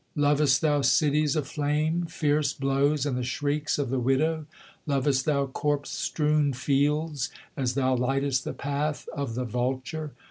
[0.15, 4.47] Lovest thou cities aflame, fierce blows, and the shrieks of the widow?
[4.87, 10.11] Lovest thou corpse strewn fields, as thou lightest the path of the vulture?